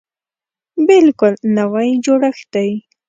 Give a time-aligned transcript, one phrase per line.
[0.87, 2.71] بلکل نوی جوړښت دی.